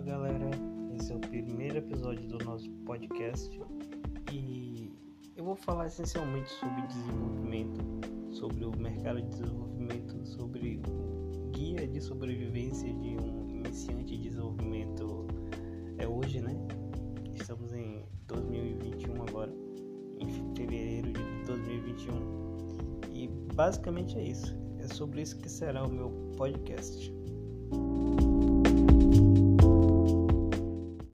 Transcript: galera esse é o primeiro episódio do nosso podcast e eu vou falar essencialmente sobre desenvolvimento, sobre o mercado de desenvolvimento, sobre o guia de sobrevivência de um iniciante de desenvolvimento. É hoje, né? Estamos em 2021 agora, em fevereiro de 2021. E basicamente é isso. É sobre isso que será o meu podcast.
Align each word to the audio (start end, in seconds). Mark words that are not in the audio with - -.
galera 0.00 0.50
esse 0.96 1.12
é 1.12 1.16
o 1.16 1.20
primeiro 1.20 1.76
episódio 1.76 2.26
do 2.26 2.42
nosso 2.44 2.70
podcast 2.86 3.60
e 4.32 4.90
eu 5.36 5.44
vou 5.44 5.54
falar 5.54 5.86
essencialmente 5.88 6.48
sobre 6.48 6.86
desenvolvimento, 6.86 7.80
sobre 8.32 8.64
o 8.64 8.70
mercado 8.78 9.20
de 9.20 9.28
desenvolvimento, 9.28 10.26
sobre 10.26 10.80
o 10.88 11.50
guia 11.50 11.86
de 11.86 12.00
sobrevivência 12.00 12.88
de 12.94 13.16
um 13.18 13.50
iniciante 13.50 14.16
de 14.16 14.22
desenvolvimento. 14.30 15.26
É 15.98 16.08
hoje, 16.08 16.40
né? 16.40 16.56
Estamos 17.34 17.72
em 17.74 18.02
2021 18.26 19.22
agora, 19.22 19.52
em 20.18 20.28
fevereiro 20.56 21.12
de 21.12 21.44
2021. 21.46 23.10
E 23.12 23.28
basicamente 23.54 24.18
é 24.18 24.24
isso. 24.24 24.58
É 24.78 24.86
sobre 24.94 25.20
isso 25.20 25.38
que 25.38 25.48
será 25.48 25.84
o 25.84 25.90
meu 25.90 26.10
podcast. 26.38 27.12